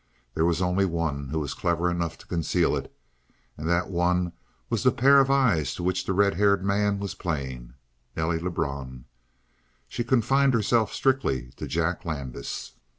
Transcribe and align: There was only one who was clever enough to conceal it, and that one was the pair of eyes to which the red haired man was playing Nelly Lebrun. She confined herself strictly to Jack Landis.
There 0.33 0.45
was 0.47 0.63
only 0.63 0.83
one 0.85 1.27
who 1.29 1.39
was 1.39 1.53
clever 1.53 1.87
enough 1.87 2.17
to 2.17 2.25
conceal 2.25 2.75
it, 2.75 2.91
and 3.55 3.69
that 3.69 3.91
one 3.91 4.33
was 4.67 4.81
the 4.81 4.91
pair 4.91 5.19
of 5.19 5.29
eyes 5.29 5.75
to 5.75 5.83
which 5.83 6.05
the 6.07 6.13
red 6.13 6.33
haired 6.33 6.65
man 6.65 6.97
was 6.97 7.13
playing 7.13 7.75
Nelly 8.15 8.39
Lebrun. 8.39 9.05
She 9.87 10.03
confined 10.03 10.55
herself 10.55 10.91
strictly 10.91 11.51
to 11.55 11.67
Jack 11.67 12.03
Landis. 12.03 12.71